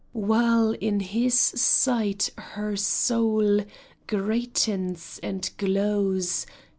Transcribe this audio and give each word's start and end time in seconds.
While 0.13 0.71
in 0.71 0.99
his 0.99 1.35
sight 1.37 2.31
her 2.35 2.75
soul 2.75 3.59
Greatens 4.07 5.19
and 5.21 5.47
glows. 5.59 6.47